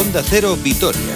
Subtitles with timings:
[0.00, 1.12] Onda Cero Vitoria.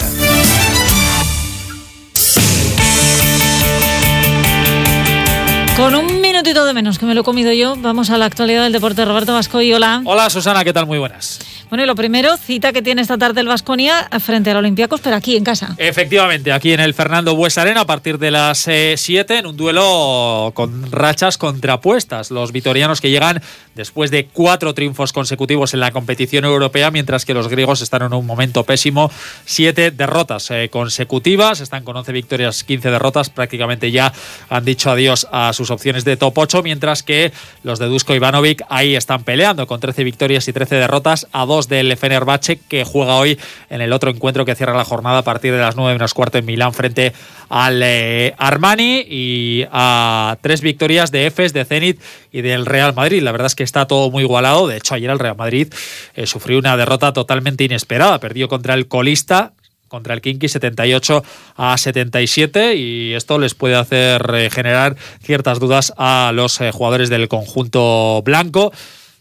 [5.75, 8.61] Con un minutito de menos que me lo he comido yo, vamos a la actualidad
[8.61, 9.03] del deporte.
[9.03, 10.03] Roberto Vasco y hola.
[10.05, 10.85] Hola Susana, ¿qué tal?
[10.85, 11.39] Muy buenas.
[11.69, 15.15] Bueno, y lo primero, cita que tiene esta tarde el Vasconia frente al Olympiacos, pero
[15.15, 15.73] aquí en casa.
[15.77, 19.57] Efectivamente, aquí en el Fernando Bues Arena a partir de las 7 eh, en un
[19.57, 22.29] duelo con rachas contrapuestas.
[22.29, 23.41] Los vitorianos que llegan
[23.75, 28.13] después de cuatro triunfos consecutivos en la competición europea, mientras que los griegos están en
[28.13, 29.11] un momento pésimo.
[29.45, 34.13] Siete derrotas eh, consecutivas, están con 11 victorias, 15 derrotas, prácticamente ya
[34.49, 37.31] han dicho adiós a sus opciones de top 8, mientras que
[37.63, 41.67] los de Dusko Ivanovic ahí están peleando con 13 victorias y 13 derrotas a dos
[41.67, 43.37] del Fenerbahce que juega hoy
[43.69, 46.37] en el otro encuentro que cierra la jornada a partir de las 9 menos cuarto
[46.37, 47.13] en Milán frente
[47.49, 51.99] al eh, Armani y a tres victorias de Efes, de Zenit
[52.31, 53.21] y del Real Madrid.
[53.21, 54.67] La verdad es que está todo muy igualado.
[54.67, 55.73] De hecho, ayer el Real Madrid
[56.15, 58.19] eh, sufrió una derrota totalmente inesperada.
[58.19, 59.53] Perdió contra el colista
[59.87, 61.23] contra el Kinky 78
[61.55, 67.27] a 77 y esto les puede hacer eh, generar ciertas dudas a los jugadores del
[67.27, 68.73] conjunto blanco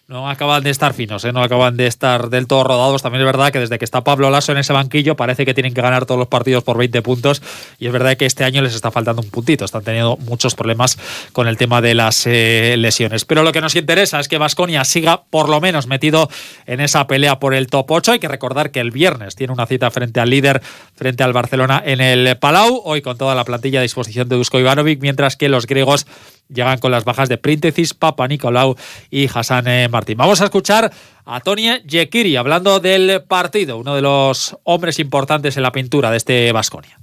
[0.06, 1.32] no acaban de estar finos, ¿eh?
[1.32, 3.00] no acaban de estar del todo rodados.
[3.00, 5.72] También es verdad que desde que está Pablo Lasso en ese banquillo parece que tienen
[5.72, 7.42] que ganar todos los partidos por 20 puntos
[7.78, 9.64] y es verdad que este año les está faltando un puntito.
[9.64, 10.98] Están teniendo muchos problemas
[11.32, 13.24] con el tema de las eh, lesiones.
[13.24, 16.28] Pero lo que nos interesa es que Vasconia siga por lo menos metido
[16.66, 18.12] en esa pelea por el top 8.
[18.12, 20.60] Hay que recordar que el viernes tiene una cita frente al líder,
[20.94, 24.60] frente al Barcelona en el Palau, hoy con toda la plantilla a disposición de Dusko
[24.60, 26.06] Ivanovic, mientras que los griegos
[26.48, 28.76] llegan con las bajas de Príntesis, Papa Nicolau
[29.10, 30.16] y Hassan eh, Martín.
[30.16, 30.92] Vamos a escuchar
[31.24, 36.16] a Tony Jekiri hablando del partido, uno de los hombres importantes en la pintura de
[36.16, 36.98] este Vasconia.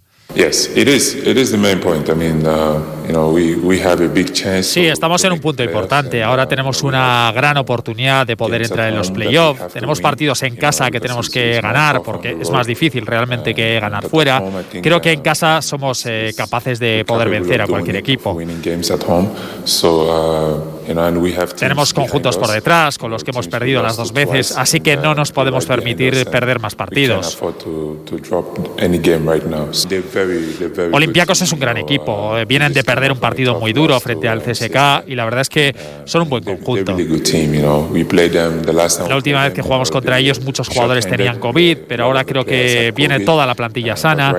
[4.64, 6.24] Sí, estamos en un punto importante.
[6.24, 9.74] Ahora tenemos una gran oportunidad de poder entrar en los playoffs.
[9.74, 14.08] Tenemos partidos en casa que tenemos que ganar porque es más difícil realmente que ganar
[14.08, 14.42] fuera.
[14.82, 18.38] Creo que en casa somos eh, capaces de poder vencer a cualquier equipo.
[21.58, 25.16] Tenemos conjuntos por detrás con los que hemos perdido las dos veces, así que no
[25.16, 27.38] nos podemos permitir perder más partidos.
[30.92, 34.42] Olympiacos es un gran equipo, eh, vienen de perder un partido muy duro frente al
[34.42, 35.76] CSK y la verdad es que
[36.06, 36.96] son un buen conjunto.
[39.08, 42.92] La última vez que jugamos contra ellos muchos jugadores tenían COVID, pero ahora creo que
[42.96, 44.36] viene toda la plantilla sana.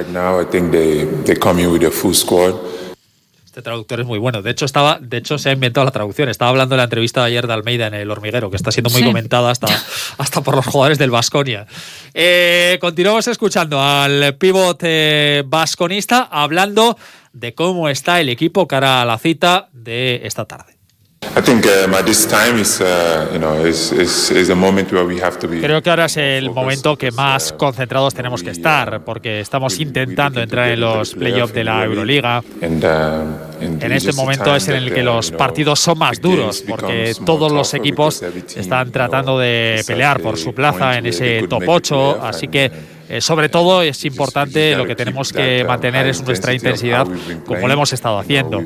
[3.53, 4.41] Este traductor es muy bueno.
[4.41, 6.31] De hecho, estaba, de hecho, se ha inventado la traducción.
[6.31, 8.89] Estaba hablando en la entrevista de ayer de Almeida en el hormiguero, que está siendo
[8.89, 9.67] muy comentada hasta,
[10.17, 11.67] hasta por los jugadores del Vasconia.
[12.15, 16.97] Eh, continuamos escuchando al pivote vasconista hablando
[17.35, 20.79] de cómo está el equipo cara a la cita de esta tarde.
[25.63, 29.81] Creo que ahora es el momento que más uh, concentrados tenemos que estar, porque estamos
[29.81, 32.43] intentando entrar en los playoffs de la Euroliga.
[32.61, 32.65] Uh,
[33.63, 37.73] en este momento es en el que los partidos son más duros, porque todos los
[37.73, 38.23] equipos
[38.55, 42.71] están tratando de pelear por su plaza en ese top 8, así que
[43.13, 47.07] eh, sobre todo es importante, lo que tenemos que mantener es nuestra intensidad
[47.45, 48.63] como lo hemos estado haciendo.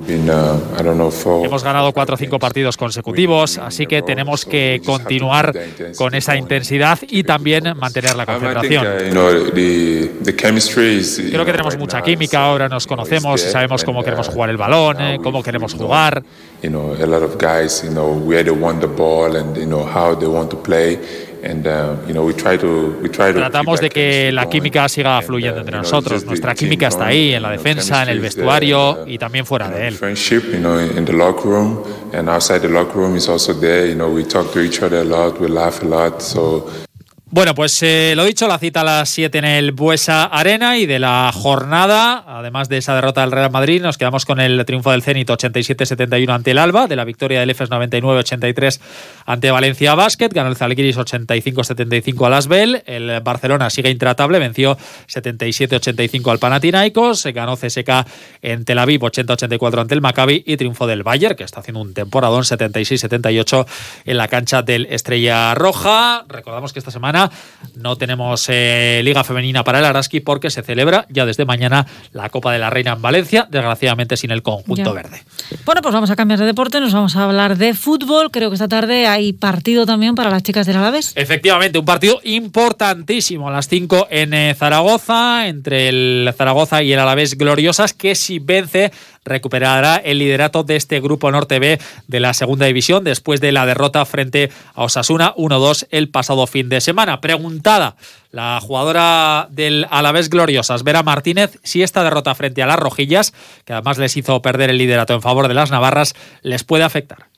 [1.44, 5.52] Hemos ganado cuatro o cinco partidos consecutivos, así que tenemos que continuar
[5.96, 8.86] con esa intensidad y también mantener la concentración.
[11.28, 15.18] Creo que tenemos mucha química, ahora nos conocemos, sabemos cómo queremos jugar el balón, eh,
[15.20, 16.22] cómo queremos jugar.
[23.40, 26.24] Tratamos de que la química siga fluyendo entre nosotros.
[26.24, 29.98] Nuestra química está ahí, en la defensa, en el vestuario y también fuera de él.
[37.28, 40.86] Bueno, pues eh, lo dicho, la cita a las 7 en el Buesa Arena y
[40.86, 44.92] de la jornada, además de esa derrota del Real Madrid, nos quedamos con el triunfo
[44.92, 48.80] del Zenit 87-71 ante el Alba, de la victoria del EFES 99-83
[49.24, 56.30] ante Valencia Basket, ganó el Zalgiris 85-75 al Asbel, el Barcelona sigue intratable, venció 77-85
[56.30, 58.06] al Panathinaikos, ganó CSK
[58.42, 61.92] en Tel Aviv 80-84 ante el Maccabi y triunfo del Bayern, que está haciendo un
[61.92, 63.66] temporadón 76-78
[64.04, 66.24] en la cancha del Estrella Roja.
[66.28, 67.15] Recordamos que esta semana
[67.74, 72.28] no tenemos eh, Liga Femenina para el Araski porque se celebra ya desde mañana la
[72.28, 75.22] Copa de la Reina en Valencia, desgraciadamente sin el conjunto verde.
[75.64, 78.30] Bueno, pues vamos a cambiar de deporte, nos vamos a hablar de fútbol.
[78.30, 81.12] Creo que esta tarde hay partido también para las chicas del Alavés.
[81.16, 86.98] Efectivamente, un partido importantísimo a las 5 en eh, Zaragoza, entre el Zaragoza y el
[86.98, 88.92] Alavés Gloriosas, que si vence
[89.26, 93.66] recuperará el liderato de este grupo Norte B de la segunda división después de la
[93.66, 97.20] derrota frente a Osasuna 1-2 el pasado fin de semana.
[97.20, 97.96] Preguntada
[98.30, 103.34] la jugadora del Alavés Gloriosas, Vera Martínez, si esta derrota frente a las Rojillas,
[103.64, 107.35] que además les hizo perder el liderato en favor de las Navarras, les puede afectar.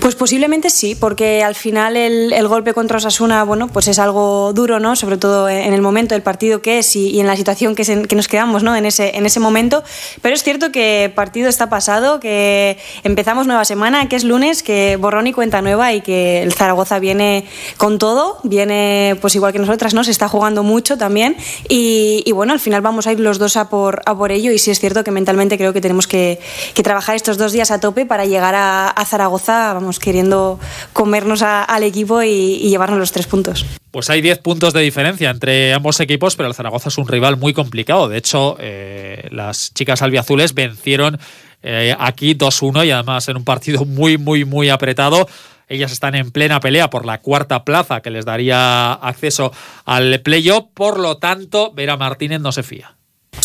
[0.00, 4.80] Pues posiblemente sí, porque al final el, golpe contra Osasuna, bueno, pues es algo duro,
[4.80, 4.96] ¿no?
[4.96, 8.16] Sobre todo en el momento del partido que es y, en la situación que, que,
[8.16, 8.74] nos quedamos, ¿no?
[8.76, 9.82] En ese, en ese momento.
[10.20, 14.62] Pero es cierto que el partido está pasado, que empezamos nueva semana, que es lunes,
[14.62, 17.46] que borrón y cuenta nueva y que el Zaragoza viene
[17.76, 20.04] con todo, viene pues igual que nosotras, ¿no?
[20.04, 21.36] Se está jugando mucho también
[21.68, 24.58] y, bueno, al final vamos a ir los dos a por, a por ello y
[24.58, 26.40] sí es cierto que mentalmente creo que tenemos que,
[26.82, 30.58] trabajar estos dos días a tope para llegar a, a Zaragoza vamos queriendo
[30.92, 33.64] comernos al equipo y, llevarnos los tres puntos.
[33.90, 37.36] Pues hay 10 puntos de diferencia entre ambos equipos, pero el Zaragoza es un rival
[37.36, 38.08] muy complicado.
[38.08, 41.18] De hecho, eh, las chicas albiazules vencieron
[41.62, 45.28] eh, aquí 2-1 y además en un partido muy, muy, muy apretado.
[45.68, 49.52] Ellas están en plena pelea por la cuarta plaza que les daría acceso
[49.84, 50.66] al playoff.
[50.74, 52.94] Por lo tanto, Vera Martínez no se fía.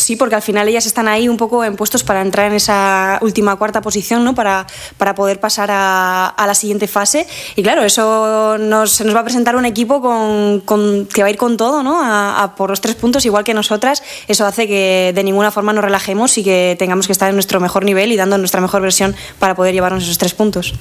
[0.08, 3.20] Sí, porque al final ellas están ahí un poco en puestos para entrar en esa
[3.22, 4.34] última cuarta posición, ¿no?
[4.34, 4.66] Para,
[4.96, 7.28] para poder pasar a, la siguiente fase.
[7.58, 11.36] Y claro, eso nos, nos va a presentar un equipo con, que va a ir
[11.36, 12.00] con todo, ¿no?
[12.02, 14.02] A, por los tres puntos, igual que nosotras.
[14.30, 17.60] Eso hace que de ninguna forma nos relajemos y que tengamos que estar en nuestro
[17.60, 20.74] mejor nivel y dando nuestra mejor versión para poder llevarnos esos tres puntos.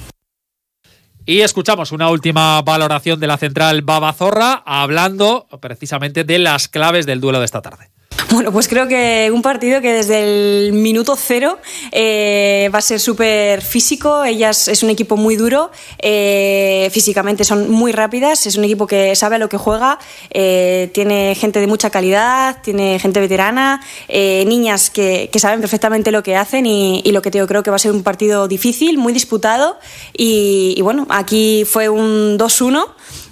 [1.25, 7.19] Y escuchamos una última valoración de la central Babazorra, hablando precisamente de las claves del
[7.19, 7.89] duelo de esta tarde.
[8.29, 11.59] Bueno, pues creo que un partido que desde el minuto cero
[11.91, 14.25] eh, va a ser súper físico.
[14.25, 19.15] Ellas es un equipo muy duro, eh, físicamente son muy rápidas, es un equipo que
[19.15, 19.97] sabe a lo que juega,
[20.29, 26.35] eh, tiene gente de mucha calidad, tiene gente veterana, niñas que, saben perfectamente lo que
[26.35, 29.77] hacen y, lo que tengo creo que va a ser un partido difícil, muy disputado.
[30.15, 32.85] Y, y bueno, aquí fue un 2-1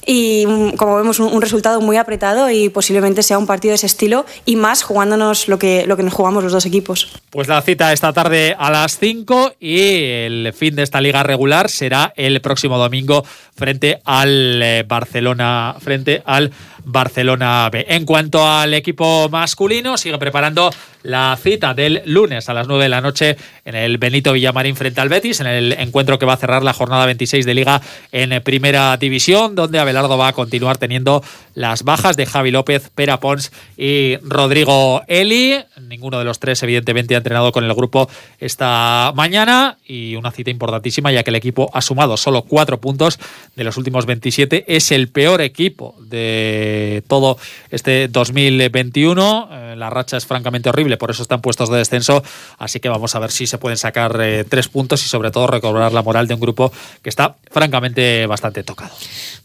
[0.06, 3.86] y mm, como vemos un, resultado muy apretado y posiblemente sea un partido de ese
[3.88, 7.10] estilo y más jugándonos lo que, lo que nos jugamos los dos equipos.
[7.36, 11.70] Pues la cita esta tarde a las 5 y el fin de esta liga regular
[11.70, 16.54] será el próximo domingo frente al eh, Barcelona, frente al
[16.86, 17.86] Barcelona B.
[17.90, 20.70] En cuanto al equipo masculino, sigue preparando
[21.04, 25.02] la cita del lunes a las 9 de la noche en el Benito Villamarín frente
[25.02, 28.42] al Betis, en el encuentro que va a cerrar la jornada 26 de Liga en
[28.44, 31.24] Primera División, donde Abelardo va a continuar teniendo
[31.54, 35.56] las bajas de Javi López, Pera Pons y Rodrigo Eli.
[35.82, 38.08] Ninguno de los tres, evidentemente, entrenado con el grupo
[38.40, 43.18] esta mañana y una cita importantísima, ya que el equipo ha sumado solo cuatro puntos
[43.56, 44.66] de los últimos 27.
[44.68, 47.40] Es el peor equipo de todo
[47.72, 49.50] este 2021.
[49.52, 52.24] Eh, la racha es francamente horrible, por eso están puestos de descenso.
[52.60, 55.48] Así que vamos a ver si se pueden sacar eh, tres puntos y, sobre todo,
[55.48, 56.72] recobrar la moral de un grupo
[57.02, 58.92] que está francamente bastante tocado.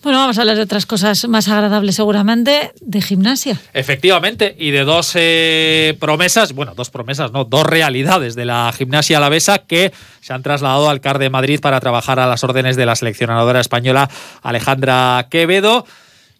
[0.03, 3.59] Bueno, vamos a hablar de otras cosas más agradables, seguramente, de gimnasia.
[3.73, 9.19] Efectivamente, y de dos eh, promesas, bueno, dos promesas, no, dos realidades de la gimnasia
[9.19, 12.87] alavesa que se han trasladado al CAR de Madrid para trabajar a las órdenes de
[12.87, 14.11] la seleccionadora española
[14.43, 15.87] Alejandra Quevedo.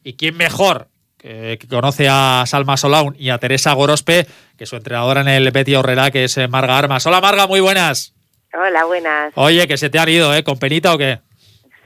[0.03, 0.89] ¿Y quién mejor
[1.21, 5.75] que, conoce a Salma Solaun y a Teresa Gorospe, que su entrenadora en el Betty
[5.75, 7.07] Horrera, que es eh, Marga Armas.
[7.07, 8.15] Hola Marga, muy buenas.
[8.53, 9.33] Hola, buenas.
[9.37, 10.43] Oye, que se te han ido, ¿eh?
[10.43, 11.21] ¿Con penita o qué?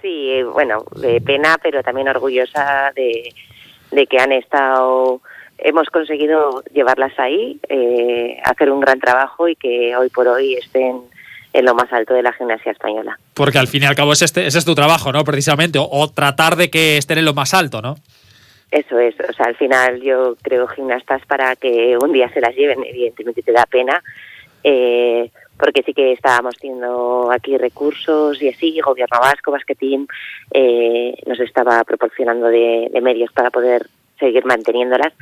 [0.01, 3.35] Sí, bueno, de pena, pero también orgullosa de,
[4.07, 5.21] que han estado,
[5.65, 11.01] hemos conseguido llevarlas ahí, eh, hacer un gran trabajo y que hoy por hoy estén
[11.53, 13.19] en lo más alto de la gimnasia española.
[13.33, 15.25] Porque al fin y al cabo ese, ese es tu trabajo, ¿no?
[15.25, 17.97] Precisamente, o, tratar de que estén en lo más alto, ¿no?
[18.71, 22.55] Eso es, o sea, al final yo creo gimnastas para que un día se las
[22.55, 24.03] lleven, evidentemente te da pena,
[24.65, 30.09] eh, porque sí que estábamos teniendo aquí recursos y así, Gobierno Vasco, Basquetín,
[30.53, 33.87] eh, nos estaba proporcionando de, medios para poder
[34.19, 35.13] seguir manteniéndolas,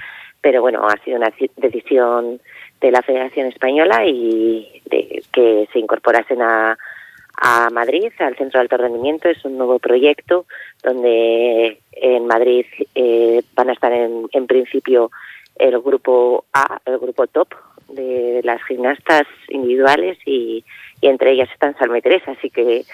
[0.42, 2.40] pero bueno, ha sido una decisión
[2.80, 6.76] de la Federación Española y de que se incorporasen a,
[7.36, 9.28] a Madrid, al Centro de Alto Rendimiento.
[9.28, 10.46] Es un nuevo proyecto
[10.82, 15.10] donde en Madrid eh, van a estar en, en principio
[15.56, 17.48] el grupo A, el grupo top,
[17.92, 20.64] de las gimnastas individuales y,
[21.02, 22.84] entre ellas están Salme Teresa, así que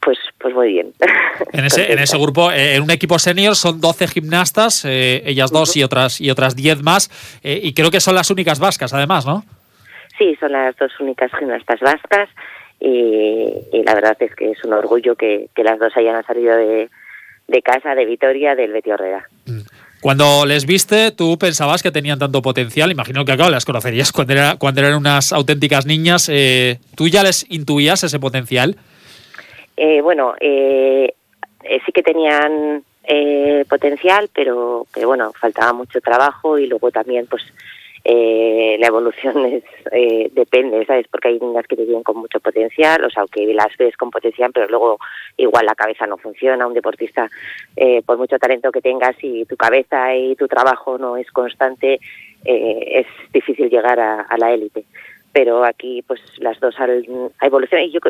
[0.00, 0.92] pues pues muy bien.
[1.52, 5.50] En ese, en ese grupo, eh, en un equipo senior son 12 gimnastas, eh, ellas
[5.50, 7.10] dos y otras y otras 10 más,
[7.42, 9.42] eh, y creo que son las únicas vascas además, ¿no?
[10.18, 12.28] Sí, son las dos únicas gimnastas vascas
[12.78, 16.90] y, la verdad es que es un orgullo que, las dos hayan salido de,
[17.48, 19.26] de casa, de Vitoria, del Betty Orrera.
[19.46, 19.60] Mm.
[20.00, 22.90] Cuando les viste, tú pensabas que tenían tanto potencial.
[22.90, 26.30] Imagino que, acá las conocerías cuando, era, cuando eran unas auténticas niñas.
[26.30, 28.76] Eh, ¿Tú ya les intuías ese potencial?
[29.82, 31.14] Eh, bueno, eh,
[31.86, 32.84] sí que tenían
[33.68, 37.42] potencial, pero, pero bueno, faltaba mucho trabajo y luego también, pues,
[38.04, 41.06] eh, la evolución es, eh, depende, ¿sabes?
[41.08, 44.10] Porque hay niñas que te vienen con mucho potencial, o sea, que las ves con
[44.10, 44.98] potencial, pero luego
[45.36, 46.66] igual la cabeza no funciona.
[46.66, 47.28] Un deportista,
[47.76, 52.00] eh, por mucho talento que tengas y tu cabeza y tu trabajo no es constante,
[52.44, 54.84] eh, es difícil llegar a, a la élite.
[55.32, 57.04] Pero aquí, pues las dos han
[57.40, 58.00] evolucionado y yo,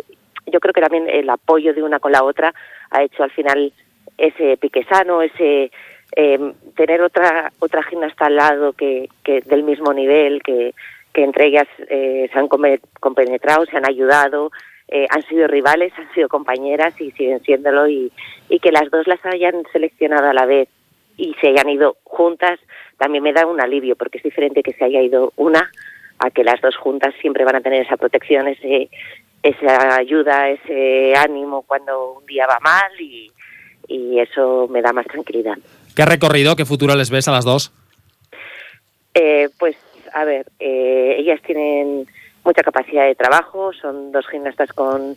[0.50, 2.54] yo creo que también el apoyo de una con la otra
[2.90, 3.73] ha hecho al final
[4.19, 5.71] ese pique sano, ese
[6.16, 10.75] eh, tener otra otra gimnasta al lado que, que del mismo nivel, que,
[11.12, 14.50] que entre ellas eh, se han compenetrado, se han ayudado,
[14.88, 18.12] eh, han sido rivales, han sido compañeras y siguen siéndolo y,
[18.49, 20.69] y que las dos las hayan seleccionado a la vez
[21.16, 22.59] y se hayan ido juntas
[23.00, 25.71] también me da un alivio porque es diferente que se haya ido una
[26.19, 28.90] a que las dos juntas siempre van a tener esa protección, ese,
[29.43, 33.31] esa ayuda, ese ánimo cuando un día va mal y,
[33.89, 35.57] y eso me da más tranquilidad.
[35.97, 37.73] ¿Qué recorrido, qué futuro les ves a las dos?
[39.15, 39.77] Eh, pues,
[40.13, 42.07] a ver, eh, ellas tienen
[42.45, 45.17] mucha capacidad de trabajo, son dos gimnastas con,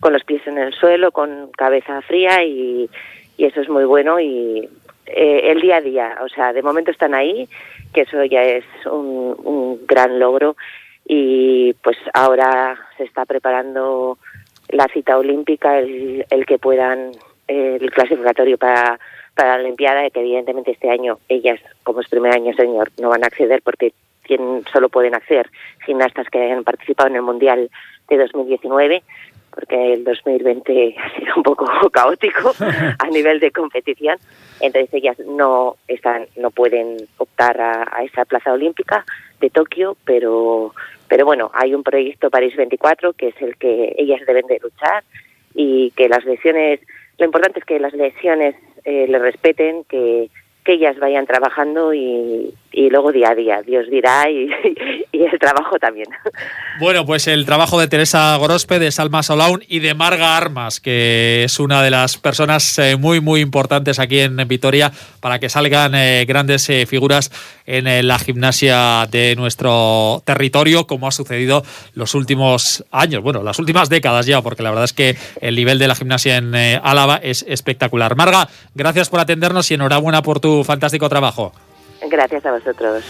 [0.00, 2.88] con los pies en el suelo, con cabeza fría y,
[3.36, 4.68] y eso es muy bueno y
[5.06, 7.48] eh, el día a día, o sea, de momento están ahí,
[7.92, 10.56] que eso ya es un, un gran logro
[11.04, 14.18] y pues ahora se está preparando
[14.68, 17.12] la cita olímpica, el, el que puedan,
[17.48, 18.98] eh, el clasificatorio para
[19.34, 23.24] para la Olimpiada, que evidentemente este año ellas, como es primer año señor, no van
[23.24, 23.92] a acceder porque
[24.24, 25.50] tienen, solo pueden acceder
[25.84, 27.70] gimnastas que hayan participado en el Mundial
[28.08, 29.02] de 2019,
[29.50, 32.52] porque el 2020 ha sido un poco caótico
[32.98, 34.18] a nivel de competición.
[34.60, 39.04] Entonces ellas no están, no pueden optar a, a esa plaza olímpica
[39.44, 40.74] de Tokio, pero,
[41.08, 45.04] pero bueno, hay un proyecto París 24 que es el que ellas deben de luchar
[45.54, 46.80] y que las lesiones,
[47.18, 50.30] lo importante es que las lesiones eh, le respeten, que,
[50.64, 54.48] que ellas vayan trabajando y, y luego día a día, Dios dirá y,
[55.12, 56.06] el trabajo también.
[56.80, 61.44] Bueno, pues el trabajo de Teresa Gorospe, de Salma Solaun y de Marga Armas, que
[61.44, 65.94] es una de las personas eh, muy, muy importantes aquí en Vitoria para que salgan
[65.94, 67.30] eh, grandes eh, figuras
[67.66, 71.62] en la gimnasia de nuestro territorio, como ha sucedido
[71.94, 75.78] los últimos años, bueno, las últimas décadas ya, porque la verdad es que el nivel
[75.78, 78.16] de la gimnasia en Álava es espectacular.
[78.16, 81.52] Marga, gracias por atendernos y enhorabuena por tu fantástico trabajo.
[82.10, 83.02] Gracias a vosotros.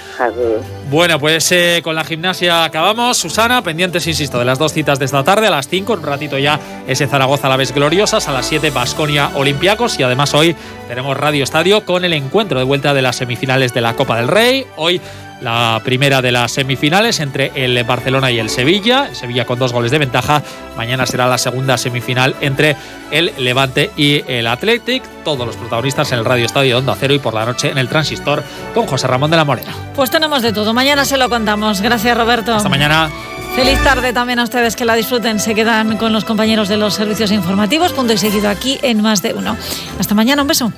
[0.91, 3.17] Bueno, pues eh, con la gimnasia acabamos.
[3.17, 5.49] Susana, pendientes, insisto, de las dos citas de esta tarde.
[5.49, 8.29] A las 5, un ratito ya, ese Zaragoza a la vez gloriosas.
[8.29, 9.99] A las 7, Basconia Olimpiacos.
[9.99, 10.55] Y además hoy
[10.89, 14.29] tenemos Radio Estadio con el encuentro de vuelta de las semifinales de la Copa del
[14.29, 14.67] Rey.
[14.77, 15.01] Hoy
[15.41, 19.09] la primera de las semifinales entre el Barcelona y el Sevilla.
[19.09, 20.43] El Sevilla con dos goles de ventaja.
[20.77, 22.77] Mañana será la segunda semifinal entre
[23.11, 25.03] el Levante y el Athletic.
[25.25, 27.89] Todos los protagonistas en el Radio Estadio Onda Cero y por la noche en el
[27.89, 28.43] Transistor
[28.75, 29.73] con José Ramón de la Morena.
[29.95, 30.75] Pues tenemos de todo.
[30.75, 31.81] Mañana se lo contamos.
[31.81, 32.55] Gracias, Roberto.
[32.55, 33.11] Hasta mañana.
[33.55, 35.39] Feliz tarde también a ustedes que la disfruten.
[35.39, 37.93] Se quedan con los compañeros de los servicios informativos.
[37.93, 39.57] Punto y seguido aquí en Más de Uno.
[39.99, 40.43] Hasta mañana.
[40.43, 40.73] Un beso.